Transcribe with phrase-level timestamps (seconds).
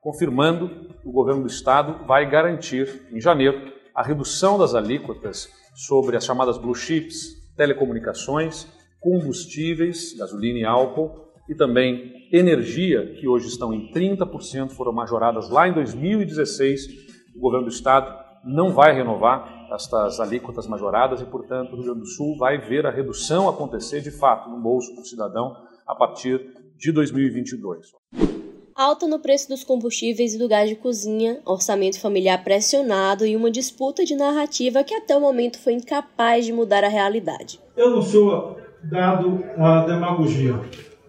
[0.00, 0.68] confirmando
[1.00, 6.24] que o governo do estado vai garantir, em janeiro, a redução das alíquotas sobre as
[6.24, 8.66] chamadas blue chips, telecomunicações,
[9.00, 15.68] combustíveis, gasolina e álcool, e também energia, que hoje estão em 30%, foram majoradas lá
[15.68, 16.86] em 2016.
[17.36, 18.12] O governo do estado
[18.44, 22.86] não vai renovar estas alíquotas majoradas e, portanto, o Rio Grande do Sul vai ver
[22.86, 25.56] a redução acontecer de fato no bolso do cidadão
[25.86, 26.40] a partir
[26.76, 28.35] de 2022
[28.76, 33.50] alta no preço dos combustíveis e do gás de cozinha, orçamento familiar pressionado e uma
[33.50, 37.58] disputa de narrativa que até o momento foi incapaz de mudar a realidade.
[37.74, 40.60] Eu não sou dado à demagogia.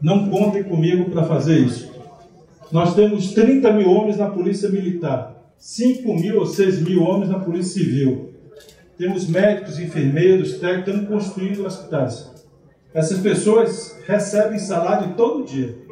[0.01, 1.91] Não contem comigo para fazer isso.
[2.71, 7.39] Nós temos 30 mil homens na Polícia Militar, 5 mil ou 6 mil homens na
[7.39, 8.33] Polícia Civil.
[8.97, 12.31] Temos médicos, enfermeiros, técnicos, estamos construindo hospitais.
[12.93, 15.86] Essas pessoas recebem salário todo dia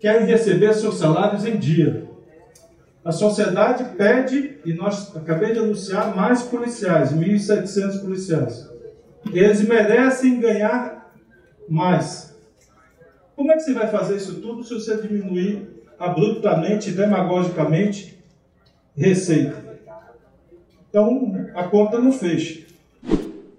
[0.00, 2.08] querem receber seus salários em dia.
[3.04, 8.68] A sociedade pede, e nós acabei de anunciar, mais policiais, 1.700 policiais.
[9.32, 11.12] Eles merecem ganhar
[11.68, 12.34] mais.
[13.36, 18.18] Como é que você vai fazer isso tudo se você diminuir abruptamente, demagogicamente,
[18.96, 19.70] receita?
[20.88, 22.70] Então, a conta não fecha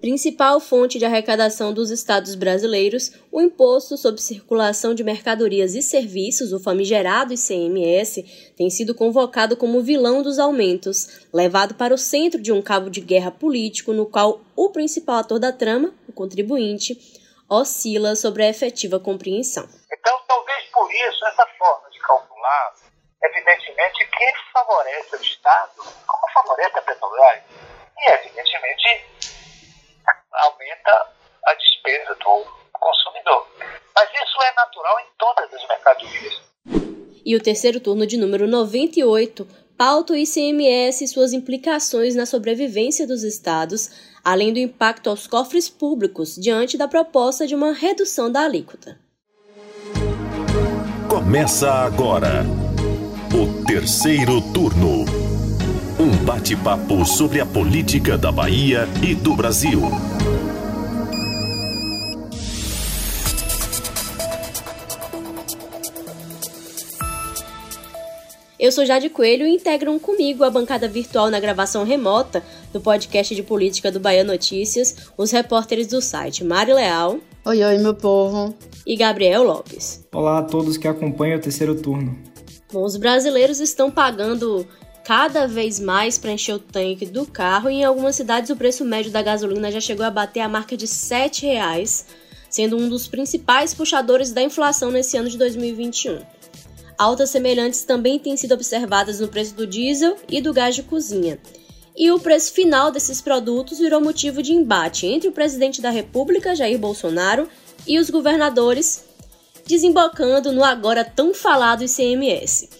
[0.02, 6.52] principal fonte de arrecadação dos estados brasileiros, o Imposto sobre Circulação de Mercadorias e Serviços,
[6.52, 12.50] o famigerado ICMS, tem sido convocado como vilão dos aumentos, levado para o centro de
[12.50, 16.98] um cabo de guerra político no qual o principal ator da trama, o contribuinte,
[17.48, 19.68] oscila sobre a efetiva compreensão.
[19.92, 22.74] Então, talvez por isso, essa forma de calcular,
[23.22, 27.42] evidentemente, que favorece o Estado, como favorece a Petrobras,
[27.96, 29.41] e evidentemente
[30.32, 31.08] aumenta
[31.44, 33.46] a despesa do consumidor.
[33.94, 36.40] Mas isso é natural em todas as mercadorias.
[37.24, 43.06] E o terceiro turno de número 98 pauta o ICMS e suas implicações na sobrevivência
[43.06, 43.90] dos estados,
[44.24, 48.98] além do impacto aos cofres públicos diante da proposta de uma redução da alíquota.
[51.08, 52.44] Começa agora
[53.34, 55.04] o terceiro turno.
[55.98, 59.80] Um bate-papo sobre a política da Bahia e do Brasil.
[68.62, 73.34] Eu sou Jade Coelho e integram comigo a bancada virtual na gravação remota do podcast
[73.34, 77.18] de política do Bahia Notícias, os repórteres do site Mari Leal.
[77.44, 78.54] Oi, oi, meu povo.
[78.86, 80.06] E Gabriel Lopes.
[80.14, 82.16] Olá a todos que acompanham o terceiro turno.
[82.72, 84.64] Bom, os brasileiros estão pagando
[85.04, 88.84] cada vez mais para encher o tanque do carro e em algumas cidades o preço
[88.84, 92.04] médio da gasolina já chegou a bater a marca de R$ 7,00,
[92.48, 96.20] sendo um dos principais puxadores da inflação nesse ano de 2021.
[97.02, 101.36] Altas semelhantes também têm sido observadas no preço do diesel e do gás de cozinha.
[101.96, 106.54] E o preço final desses produtos virou motivo de embate entre o presidente da República,
[106.54, 107.48] Jair Bolsonaro,
[107.88, 109.02] e os governadores,
[109.66, 112.70] desembocando no agora tão falado ICMS.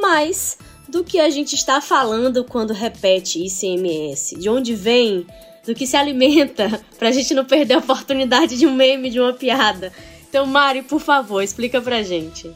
[0.00, 0.56] Mas
[0.88, 4.36] do que a gente está falando quando repete ICMS?
[4.36, 5.26] De onde vem?
[5.66, 6.80] Do que se alimenta?
[6.96, 9.92] Pra gente não perder a oportunidade de um meme, de uma piada.
[10.28, 12.52] Então, Mari, por favor, explica pra gente.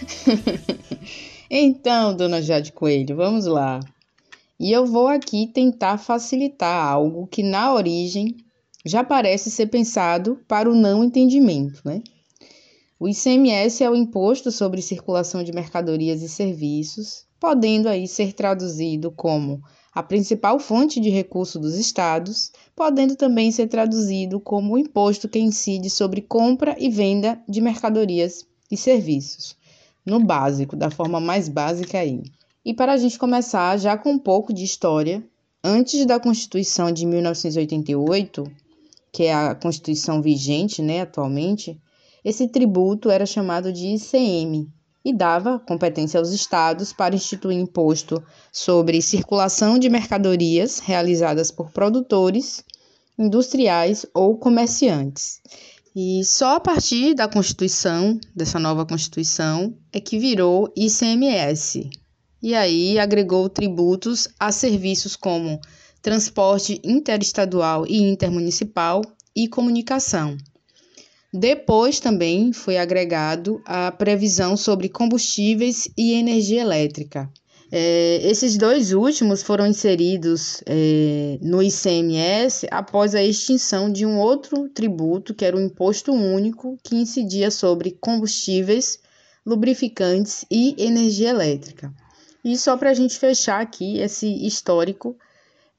[1.50, 3.80] então, dona Jade Coelho, vamos lá.
[4.58, 8.36] E eu vou aqui tentar facilitar algo que na origem
[8.84, 12.02] já parece ser pensado para o não entendimento, né?
[12.98, 19.10] O ICMS é o imposto sobre circulação de mercadorias e serviços, podendo aí ser traduzido
[19.10, 19.62] como
[19.94, 25.38] a principal fonte de recurso dos estados, podendo também ser traduzido como o imposto que
[25.38, 29.58] incide sobre compra e venda de mercadorias e serviços
[30.04, 32.22] no básico, da forma mais básica aí.
[32.64, 35.22] E para a gente começar já com um pouco de história,
[35.62, 38.44] antes da Constituição de 1988,
[39.12, 41.80] que é a Constituição vigente né, atualmente,
[42.24, 44.68] esse tributo era chamado de ICM
[45.04, 48.22] e dava competência aos estados para instituir imposto
[48.52, 52.62] sobre circulação de mercadorias realizadas por produtores,
[53.18, 55.40] industriais ou comerciantes.
[55.94, 61.90] E só a partir da Constituição, dessa nova Constituição, é que virou ICMS.
[62.40, 65.60] E aí agregou tributos a serviços como
[66.00, 69.02] transporte interestadual e intermunicipal
[69.34, 70.38] e comunicação.
[71.32, 77.30] Depois também foi agregado a previsão sobre combustíveis e energia elétrica.
[77.72, 84.68] É, esses dois últimos foram inseridos é, no ICMS após a extinção de um outro
[84.68, 88.98] tributo, que era o Imposto Único, que incidia sobre combustíveis,
[89.46, 91.94] lubrificantes e energia elétrica.
[92.44, 95.16] E só para a gente fechar aqui esse histórico,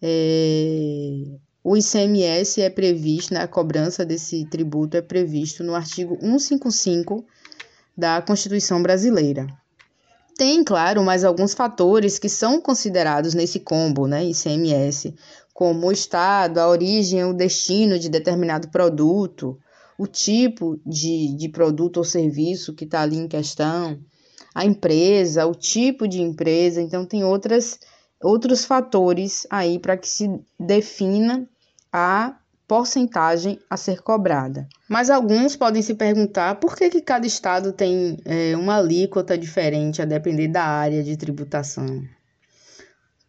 [0.02, 1.26] é,
[1.62, 7.26] o ICMS é previsto, né, a cobrança desse tributo é previsto no artigo 155
[7.98, 9.61] da Constituição Brasileira.
[10.42, 15.14] Tem, claro, mais alguns fatores que são considerados nesse combo, né, ICMS,
[15.54, 19.56] como o estado, a origem, o destino de determinado produto,
[20.00, 24.00] o tipo de, de produto ou serviço que está ali em questão,
[24.56, 27.80] a empresa, o tipo de empresa, então tem outras,
[28.20, 30.28] outros fatores aí para que se
[30.60, 31.48] defina
[31.94, 32.41] a
[32.72, 34.66] porcentagem a ser cobrada.
[34.88, 40.02] Mas alguns podem se perguntar por que, que cada estado tem é, uma alíquota diferente
[40.02, 42.02] a depender da área de tributação.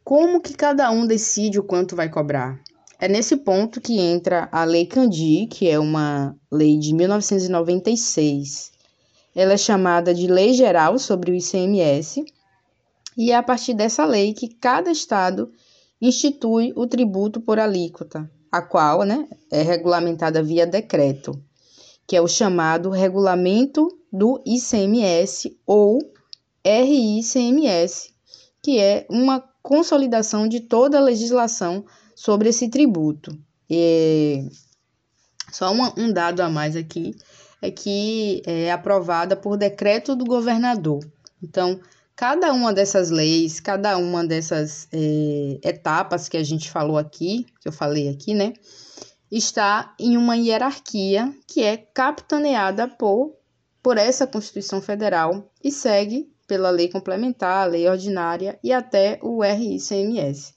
[0.04, 2.60] Como que cada um decide o quanto vai cobrar?
[3.00, 8.70] É nesse ponto que entra a Lei Candi, que é uma lei de 1996.
[9.34, 12.24] Ela é chamada de Lei Geral sobre o ICMS,
[13.18, 15.50] e é a partir dessa lei que cada estado
[16.00, 21.42] institui o tributo por alíquota, a qual né, é regulamentada via decreto,
[22.06, 25.98] que é o chamado Regulamento do ICMS ou
[26.62, 28.12] RICMS,
[28.62, 31.84] que é uma consolidação de toda a legislação
[32.14, 33.36] sobre esse tributo.
[33.70, 34.46] E
[35.50, 37.16] só uma, um dado a mais aqui
[37.62, 41.00] é que é aprovada por decreto do governador.
[41.42, 41.80] Então,
[42.14, 47.68] Cada uma dessas leis, cada uma dessas é, etapas que a gente falou aqui, que
[47.68, 48.52] eu falei aqui, né,
[49.30, 53.34] está em uma hierarquia que é capitaneada por,
[53.82, 60.54] por essa Constituição Federal e segue pela lei complementar, lei ordinária e até o RICMS,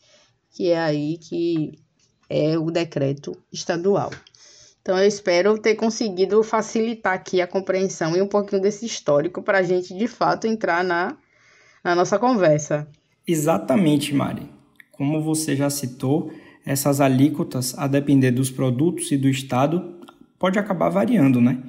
[0.51, 1.79] que é aí que
[2.29, 4.11] é o decreto estadual.
[4.81, 9.59] Então, eu espero ter conseguido facilitar aqui a compreensão e um pouquinho desse histórico para
[9.59, 11.17] a gente, de fato, entrar na
[11.85, 12.87] na nossa conversa.
[13.27, 14.41] Exatamente, Mari.
[14.91, 16.31] Como você já citou,
[16.65, 19.93] essas alíquotas, a depender dos produtos e do estado,
[20.39, 21.59] pode acabar variando, né?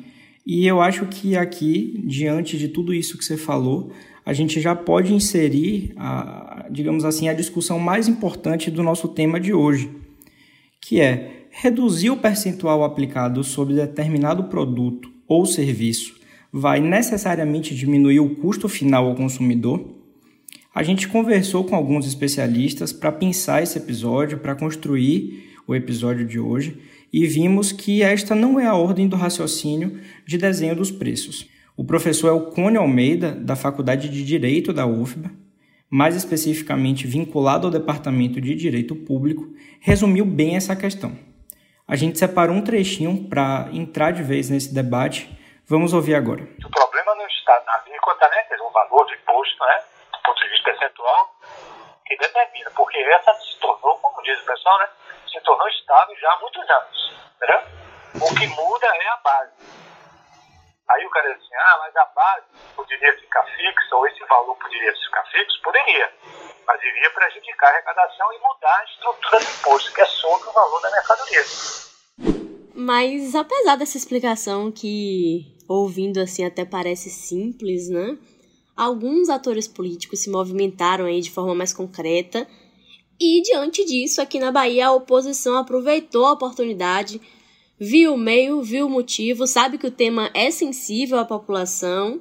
[0.46, 3.92] E eu acho que aqui, diante de tudo isso que você falou,
[4.24, 9.38] a gente já pode inserir, a, digamos assim, a discussão mais importante do nosso tema
[9.38, 9.90] de hoje,
[10.80, 16.16] que é reduzir o percentual aplicado sobre determinado produto ou serviço
[16.52, 19.95] vai necessariamente diminuir o custo final ao consumidor?
[20.76, 26.38] A gente conversou com alguns especialistas para pensar esse episódio, para construir o episódio de
[26.38, 26.78] hoje,
[27.10, 31.48] e vimos que esta não é a ordem do raciocínio de desenho dos preços.
[31.78, 35.30] O professor Elcônio Almeida, da Faculdade de Direito da UFBA,
[35.88, 39.48] mais especificamente vinculado ao Departamento de Direito Público,
[39.80, 41.16] resumiu bem essa questão.
[41.88, 45.26] A gente separou um trechinho para entrar de vez nesse debate.
[45.66, 46.42] Vamos ouvir agora.
[46.42, 48.56] O problema não está na alíquota, né?
[48.60, 49.95] O valor do imposto, né?
[50.76, 51.34] Percentual,
[52.06, 54.88] que determina, porque essa se tornou, como diz o pessoal, né,
[55.32, 57.16] se tornou estável já há muitos anos.
[58.20, 59.52] O que muda é a base.
[60.88, 64.56] Aí o cara diz assim, ah, mas a base poderia ficar fixa, ou esse valor
[64.56, 65.60] poderia ficar fixo?
[65.62, 66.12] Poderia.
[66.66, 70.52] Mas iria prejudicar a arrecadação e mudar a estrutura do imposto, que é sobre o
[70.52, 71.42] valor da mercadoria.
[72.74, 78.16] Mas apesar dessa explicação que, ouvindo assim, até parece simples, né?
[78.76, 82.46] Alguns atores políticos se movimentaram aí de forma mais concreta.
[83.18, 87.20] E diante disso, aqui na Bahia, a oposição aproveitou a oportunidade,
[87.80, 92.20] viu o meio, viu o motivo, sabe que o tema é sensível à população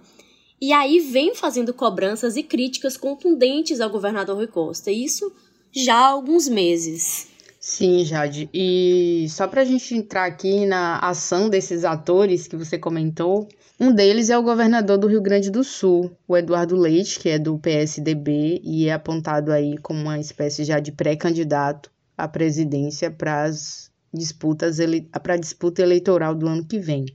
[0.61, 4.89] e aí vem fazendo cobranças e críticas contundentes ao governador Rui Costa.
[4.89, 5.31] Isso
[5.71, 7.34] já há alguns meses.
[7.67, 8.47] Sim, Jade.
[8.53, 13.91] E só para a gente entrar aqui na ação desses atores que você comentou, um
[13.91, 17.57] deles é o governador do Rio Grande do Sul, o Eduardo Leite, que é do
[17.57, 23.89] PSDB e é apontado aí como uma espécie já de pré-candidato à presidência para as
[24.13, 24.77] disputas
[25.23, 27.07] para a disputa eleitoral do ano que vem.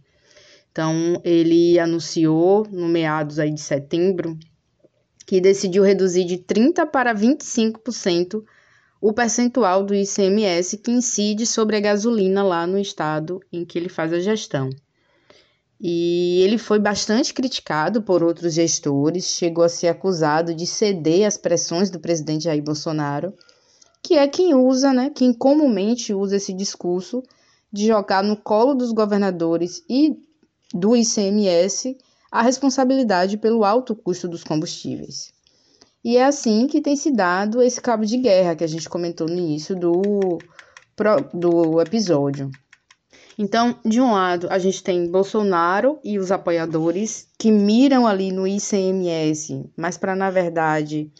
[0.73, 4.37] Então, ele anunciou no meados aí de setembro
[5.25, 8.43] que decidiu reduzir de 30 para 25%
[9.01, 13.89] o percentual do ICMS que incide sobre a gasolina lá no estado em que ele
[13.89, 14.69] faz a gestão.
[15.81, 21.39] E ele foi bastante criticado por outros gestores, chegou a ser acusado de ceder às
[21.39, 23.33] pressões do presidente Jair Bolsonaro,
[24.03, 27.23] que é quem usa, né, quem comumente usa esse discurso
[27.73, 30.19] de jogar no colo dos governadores e
[30.75, 31.97] do ICMS
[32.31, 35.33] a responsabilidade pelo alto custo dos combustíveis.
[36.03, 39.27] E é assim que tem se dado esse cabo de guerra que a gente comentou
[39.29, 40.39] no início do,
[41.35, 42.51] do episódio.
[43.39, 48.47] Então, de um lado, a gente tem Bolsonaro e os apoiadores que miram ali no
[48.47, 51.11] ICMS, mas para, na verdade,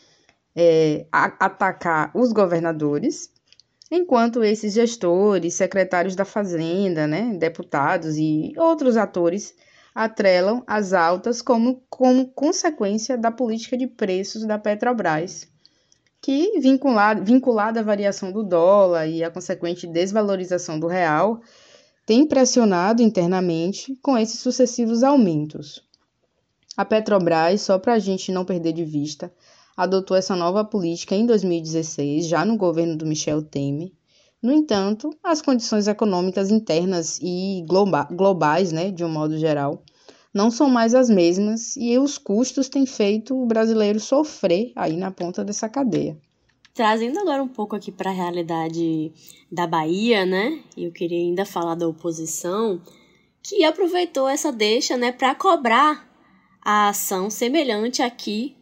[0.55, 3.31] é, atacar os governadores,
[3.91, 9.55] enquanto esses gestores, secretários da Fazenda, né, deputados e outros atores
[9.95, 15.49] atrelam as altas como, como consequência da política de preços da Petrobras,
[16.21, 21.41] que, vinculada, vinculada à variação do dólar e à consequente desvalorização do real,
[22.07, 25.85] tem pressionado internamente com esses sucessivos aumentos.
[26.77, 29.33] A Petrobras, só para a gente não perder de vista,
[29.77, 33.91] adotou essa nova política em 2016, já no governo do Michel Temer.
[34.43, 39.83] No entanto, as condições econômicas internas e globa globais, né, de um modo geral,
[40.33, 45.11] não são mais as mesmas e os custos têm feito o brasileiro sofrer aí na
[45.11, 46.17] ponta dessa cadeia.
[46.73, 49.13] Trazendo agora um pouco aqui para a realidade
[49.51, 50.61] da Bahia, né?
[50.77, 52.81] Eu queria ainda falar da oposição,
[53.43, 56.09] que aproveitou essa deixa, né, para cobrar
[56.63, 58.57] a ação semelhante aqui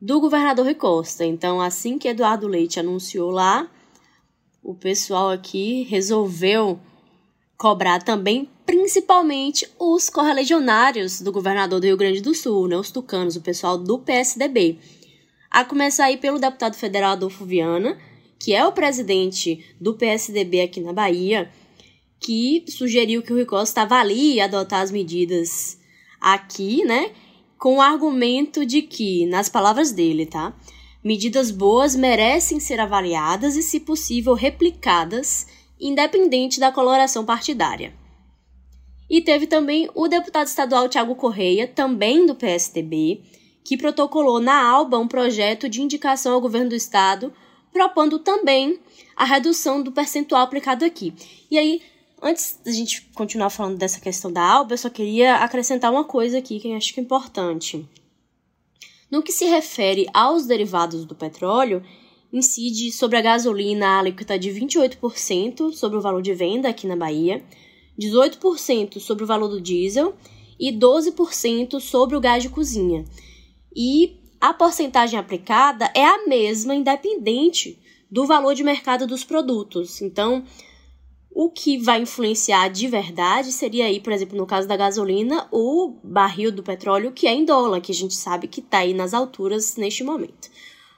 [0.00, 1.24] do governador Rui Costa.
[1.24, 3.70] Então, assim que Eduardo Leite anunciou lá,
[4.62, 6.78] o pessoal aqui resolveu
[7.56, 13.36] cobrar também, principalmente os correligionários do governador do Rio Grande do Sul, né, os tucanos,
[13.36, 14.78] o pessoal do PSDB.
[15.50, 17.98] A começar aí pelo deputado federal Adolfo Viana,
[18.38, 21.50] que é o presidente do PSDB aqui na Bahia,
[22.18, 25.78] que sugeriu que o Rui Costa avalie adotar as medidas
[26.20, 27.12] aqui, né?
[27.62, 30.52] com o argumento de que, nas palavras dele, tá?
[31.02, 35.46] Medidas boas merecem ser avaliadas e, se possível, replicadas,
[35.80, 37.92] independente da coloração partidária.
[39.10, 43.20] E teve também o deputado estadual Tiago Correia, também do PSDB,
[43.64, 47.32] que protocolou na ALBA um projeto de indicação ao governo do estado,
[47.72, 48.78] propondo também
[49.16, 51.12] a redução do percentual aplicado aqui.
[51.50, 51.82] E aí,
[52.24, 56.38] Antes da gente continuar falando dessa questão da Alba, eu só queria acrescentar uma coisa
[56.38, 57.84] aqui que eu acho que é importante.
[59.12, 61.82] No que se refere aos derivados do petróleo,
[62.32, 66.96] incide sobre a gasolina a alíquota de 28% sobre o valor de venda aqui na
[66.96, 67.44] Bahia,
[68.00, 70.14] 18% sobre o valor do diesel
[70.58, 73.04] e 12% sobre o gás de cozinha.
[73.76, 77.78] E a porcentagem aplicada é a mesma, independente
[78.10, 80.00] do valor de mercado dos produtos.
[80.00, 80.42] Então,
[81.34, 85.94] o que vai influenciar de verdade seria aí, por exemplo, no caso da gasolina, o
[86.02, 89.14] barril do petróleo que é em dólar, que a gente sabe que está aí nas
[89.14, 90.50] alturas neste momento.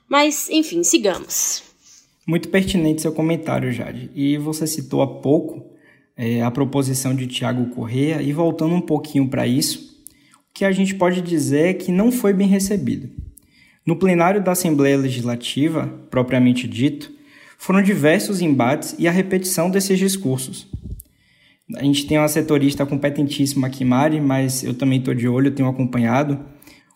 [0.09, 1.63] Mas, enfim, sigamos.
[2.27, 4.11] Muito pertinente seu comentário, Jade.
[4.15, 5.65] E você citou há pouco
[6.17, 9.95] é, a proposição de Tiago Correa, e voltando um pouquinho para isso,
[10.51, 13.11] o que a gente pode dizer é que não foi bem recebido.
[13.85, 17.13] No plenário da Assembleia Legislativa, propriamente dito,
[17.59, 20.69] foram diversos embates e a repetição desses discursos.
[21.77, 25.69] A gente tem uma setorista competentíssima aqui, Mari, mas eu também estou de olho, tenho
[25.69, 26.39] acompanhado.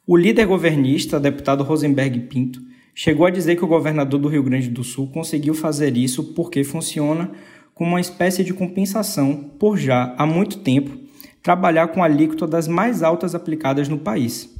[0.07, 2.61] O líder governista, deputado Rosenberg Pinto,
[2.95, 6.65] chegou a dizer que o governador do Rio Grande do Sul conseguiu fazer isso porque
[6.65, 7.31] funciona
[7.75, 10.99] como uma espécie de compensação por já há muito tempo
[11.43, 14.55] trabalhar com a alíquota das mais altas aplicadas no país.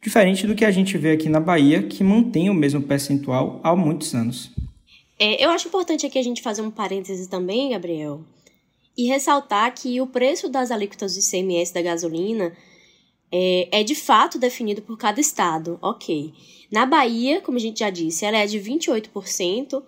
[0.00, 3.76] Diferente do que a gente vê aqui na Bahia, que mantém o mesmo percentual há
[3.76, 4.54] muitos anos.
[5.22, 8.24] É, eu acho importante aqui a gente fazer um parêntese também, Gabriel,
[8.96, 12.56] e ressaltar que o preço das alíquotas do ICMS da gasolina
[13.30, 16.32] é, é, de fato definido por cada estado, ok.
[16.72, 19.82] Na Bahia, como a gente já disse, ela é de 28%,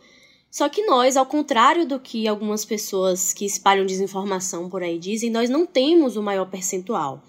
[0.51, 5.31] só que nós, ao contrário do que algumas pessoas que espalham desinformação por aí dizem,
[5.31, 7.23] nós não temos o maior percentual.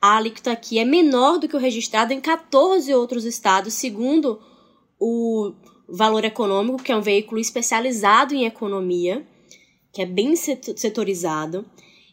[0.00, 4.40] A alíquota aqui é menor do que o registrado em 14 outros estados, segundo
[4.98, 5.52] o
[5.88, 9.24] Valor Econômico, que é um veículo especializado em economia,
[9.92, 11.64] que é bem setorizado.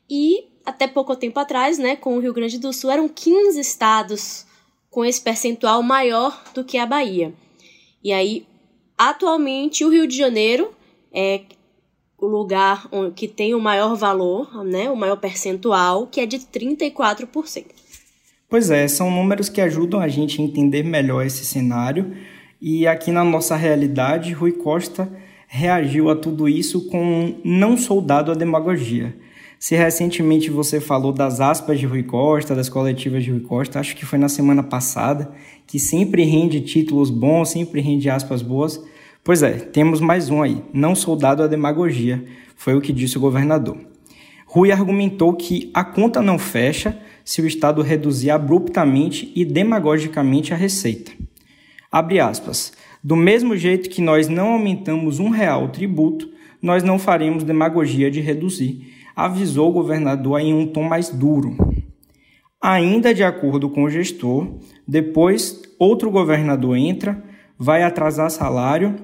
[0.09, 4.45] E até pouco tempo atrás, né, com o Rio Grande do Sul, eram 15 estados
[4.89, 7.33] com esse percentual maior do que a Bahia.
[8.03, 8.45] E aí,
[8.97, 10.73] atualmente, o Rio de Janeiro
[11.13, 11.41] é
[12.17, 17.65] o lugar que tem o maior valor, né, o maior percentual, que é de 34%.
[18.47, 22.15] Pois é, são números que ajudam a gente a entender melhor esse cenário
[22.61, 25.11] e aqui na nossa realidade, Rui Costa
[25.47, 29.15] reagiu a tudo isso com um não soldado à demagogia.
[29.57, 33.95] Se recentemente você falou das aspas de Rui Costa, das coletivas de Rui Costa, acho
[33.95, 35.31] que foi na semana passada,
[35.65, 38.79] que sempre rende títulos bons, sempre rende aspas boas.
[39.23, 42.23] Pois é, temos mais um aí, não soldado à demagogia,
[42.55, 43.77] foi o que disse o governador.
[44.45, 50.57] Rui argumentou que a conta não fecha se o Estado reduzir abruptamente e demagogicamente a
[50.57, 51.11] receita.
[51.91, 52.71] Abre aspas.
[53.03, 56.29] Do mesmo jeito que nós não aumentamos um real o tributo,
[56.62, 61.57] nós não faremos demagogia de reduzir, avisou o governador em um tom mais duro.
[62.62, 64.48] Ainda de acordo com o gestor,
[64.88, 67.21] depois outro governador entra,
[67.57, 68.95] vai atrasar salário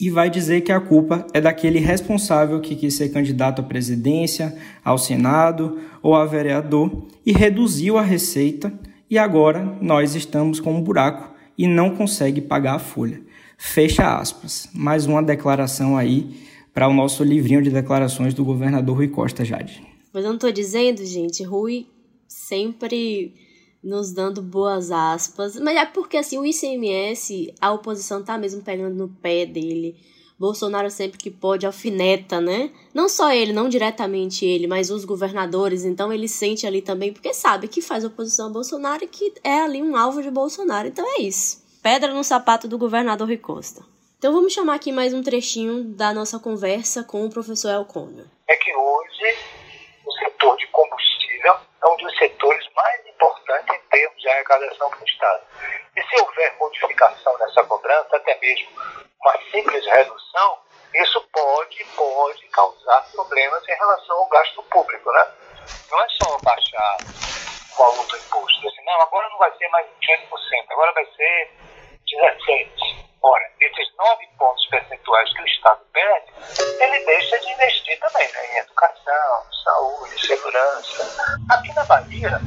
[0.00, 4.56] e vai dizer que a culpa é daquele responsável que quis ser candidato à presidência,
[4.84, 8.72] ao Senado ou a vereador e reduziu a receita
[9.10, 13.22] e agora nós estamos com um buraco e não consegue pagar a folha.
[13.56, 14.68] Fecha aspas.
[14.74, 19.82] Mais uma declaração aí para o nosso livrinho de declarações do governador Rui Costa Jade.
[20.12, 21.86] Mas eu não estou dizendo, gente, Rui
[22.26, 23.34] sempre
[23.82, 25.58] nos dando boas aspas.
[25.60, 29.96] Mas é porque assim, o ICMS, a oposição tá mesmo pegando no pé dele.
[30.38, 32.70] Bolsonaro sempre que pode alfineta, né?
[32.92, 35.84] Não só ele, não diretamente ele, mas os governadores.
[35.84, 39.60] Então ele sente ali também, porque sabe que faz oposição a Bolsonaro e que é
[39.60, 40.88] ali um alvo de Bolsonaro.
[40.88, 41.62] Então é isso.
[41.82, 43.84] Pedra no sapato do governador Rui Costa.
[44.18, 48.24] Então vamos chamar aqui mais um trechinho da nossa conversa com o professor Elcônio.
[48.48, 49.36] É que hoje
[50.06, 55.00] o setor de combustível é um dos setores mais importantes em termos de arrecadação para
[55.00, 55.42] o Estado.
[55.96, 58.68] E se houver modificação nessa cobrança, até mesmo
[59.20, 60.58] uma simples redução,
[60.94, 65.26] isso pode, pode causar problemas em relação ao gasto público, né?
[65.90, 69.86] Não é só baixar o valor do imposto, assim, não, agora não vai ser mais
[69.86, 70.30] 20%,
[70.70, 71.50] agora vai ser
[72.06, 73.04] 17%.
[73.22, 76.32] Ora, esses 9 pontos percentuais que o Estado perde,
[76.80, 81.38] ele deixa de investir também né, em educação, saúde, segurança.
[81.50, 82.40] Aqui na Bahia,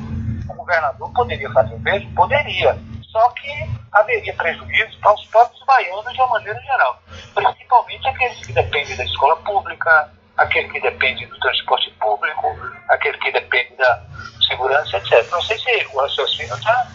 [0.67, 2.13] governador poderia fazer o mesmo?
[2.13, 2.77] Poderia
[3.09, 3.49] só que
[3.93, 7.01] haveria prejuízo para os próprios baianos de uma maneira geral,
[7.33, 12.47] principalmente aqueles que dependem da escola pública, aquele que depende do transporte público,
[12.89, 14.03] aquele que depende da
[14.45, 15.31] segurança, etc.
[15.31, 16.87] Não sei se o raciocínio está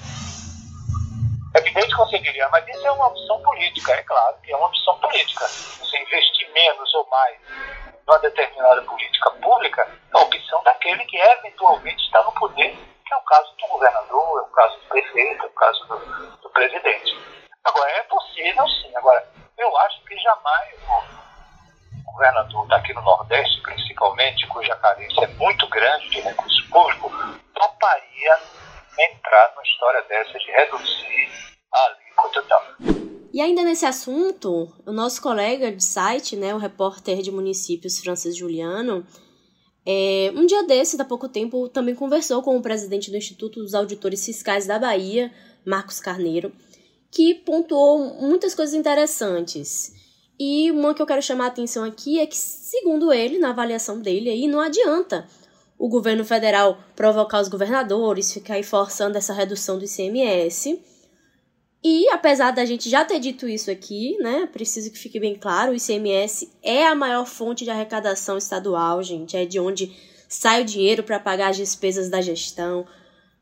[1.57, 4.99] evidente que conseguiria, mas isso é uma opção política, é claro que é uma opção
[4.99, 5.45] política.
[5.47, 7.37] Você investir menos ou mais
[8.07, 12.77] numa determinada política pública é opção daquele que eventualmente está no poder
[13.13, 16.51] é o caso do governador, é o caso do prefeito, é o caso do, do
[16.51, 17.17] presidente.
[17.65, 18.97] Agora, é possível sim.
[18.97, 19.29] Agora,
[19.59, 20.79] eu acho que jamais
[22.07, 27.11] o governador daqui no Nordeste, principalmente, cuja carência é muito grande de recurso público,
[27.55, 28.41] toparia
[28.99, 31.31] entrar numa história dessa de reduzir
[31.73, 32.63] a alíquota tal.
[33.33, 38.37] E ainda nesse assunto, o nosso colega de site, né, o repórter de municípios Francis
[38.37, 39.07] Juliano,
[39.85, 43.75] é, um dia desse, há pouco tempo, também conversou com o presidente do Instituto dos
[43.75, 45.33] Auditores Fiscais da Bahia,
[45.65, 46.53] Marcos Carneiro,
[47.11, 49.93] que pontuou muitas coisas interessantes.
[50.39, 54.01] E uma que eu quero chamar a atenção aqui é que, segundo ele, na avaliação
[54.01, 55.27] dele, aí não adianta
[55.79, 60.81] o governo federal provocar os governadores, ficar aí forçando essa redução do ICMS,
[61.85, 65.73] e apesar da gente já ter dito isso aqui, né, preciso que fique bem claro,
[65.73, 69.93] o ICMS é a maior fonte de arrecadação estadual, gente, é de onde
[70.29, 72.87] sai o dinheiro para pagar as despesas da gestão,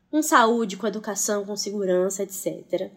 [0.09, 2.91] com saúde, com educação, com segurança, etc.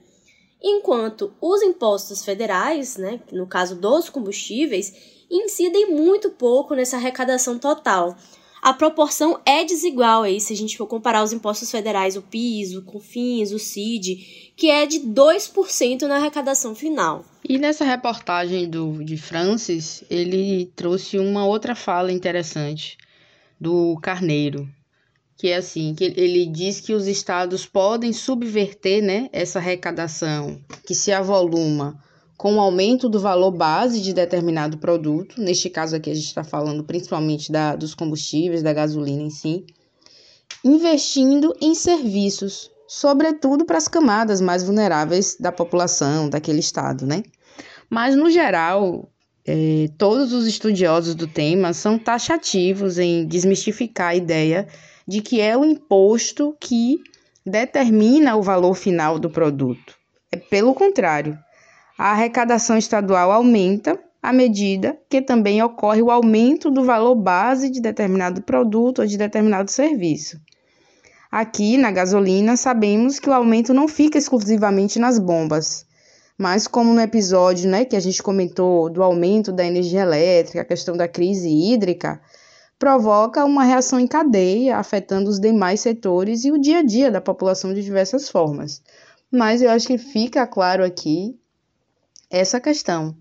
[0.62, 4.94] Enquanto os impostos federais, né, no caso dos combustíveis,
[5.30, 8.16] incidem muito pouco nessa arrecadação total
[8.64, 12.74] a proporção é desigual aí, se a gente for comparar os impostos federais, o PIS,
[12.74, 17.26] o COFINS, o CID, que é de 2% na arrecadação final.
[17.46, 22.96] E nessa reportagem do, de Francis, ele trouxe uma outra fala interessante
[23.60, 24.66] do Carneiro,
[25.36, 30.94] que é assim, que ele diz que os estados podem subverter né, essa arrecadação que
[30.94, 32.02] se avoluma
[32.36, 36.44] com o aumento do valor base de determinado produto, neste caso aqui a gente está
[36.44, 39.64] falando principalmente da, dos combustíveis, da gasolina em si,
[40.64, 47.22] investindo em serviços, sobretudo para as camadas mais vulneráveis da população daquele estado, né?
[47.88, 49.08] Mas, no geral,
[49.46, 54.66] é, todos os estudiosos do tema são taxativos em desmistificar a ideia
[55.06, 56.98] de que é o imposto que
[57.44, 59.94] determina o valor final do produto.
[60.32, 61.38] É pelo contrário,
[61.96, 67.80] a arrecadação estadual aumenta à medida que também ocorre o aumento do valor base de
[67.80, 70.40] determinado produto ou de determinado serviço.
[71.30, 75.84] Aqui, na gasolina, sabemos que o aumento não fica exclusivamente nas bombas,
[76.38, 80.64] mas como no episódio né, que a gente comentou do aumento da energia elétrica, a
[80.64, 82.20] questão da crise hídrica,
[82.78, 87.20] provoca uma reação em cadeia, afetando os demais setores e o dia a dia da
[87.20, 88.82] população de diversas formas.
[89.30, 91.38] Mas eu acho que fica claro aqui
[92.34, 93.14] essa questão.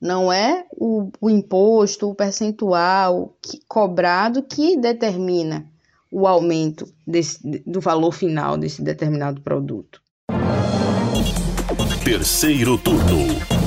[0.00, 5.66] Não é o, o imposto, o percentual que, cobrado que determina
[6.10, 10.00] o aumento desse, do valor final desse determinado produto.
[12.04, 13.62] Terceiro turno.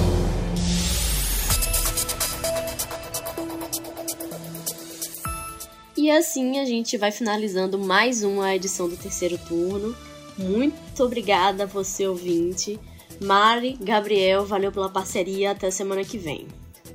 [5.97, 9.95] E assim a gente vai finalizando mais uma edição do terceiro turno.
[10.37, 12.79] Muito obrigada a você, ouvinte
[13.21, 15.51] Mari, Gabriel, valeu pela parceria.
[15.51, 16.47] Até semana que vem.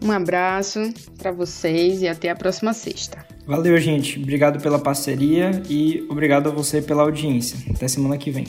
[0.03, 0.81] Um abraço
[1.19, 3.25] para vocês e até a próxima sexta.
[3.47, 4.19] Valeu, gente.
[4.19, 7.59] Obrigado pela parceria e obrigado a você pela audiência.
[7.75, 8.47] Até semana que vem.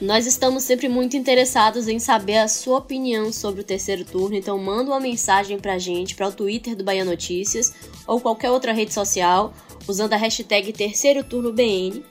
[0.00, 4.58] Nós estamos sempre muito interessados em saber a sua opinião sobre o terceiro turno, então
[4.58, 7.72] manda uma mensagem pra gente para o Twitter do Bahia Notícias
[8.06, 9.54] ou qualquer outra rede social
[9.86, 12.02] usando a hashtag Terceiro Turno BN.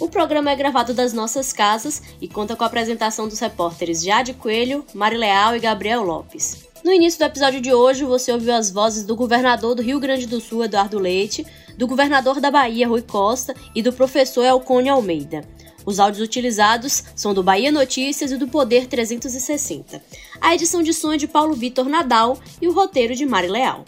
[0.00, 4.32] O programa é gravado das nossas casas e conta com a apresentação dos repórteres Jade
[4.32, 6.68] Coelho, Mari Leal e Gabriel Lopes.
[6.84, 10.26] No início do episódio de hoje, você ouviu as vozes do governador do Rio Grande
[10.26, 11.44] do Sul, Eduardo Leite,
[11.76, 15.42] do governador da Bahia, Rui Costa, e do professor Elcone Almeida.
[15.84, 20.00] Os áudios utilizados são do Bahia Notícias e do Poder 360.
[20.40, 23.84] A edição de som é de Paulo Vitor Nadal e o roteiro de Mari Leal.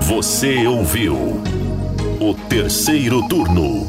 [0.00, 1.14] Você ouviu
[2.20, 3.88] o terceiro turno,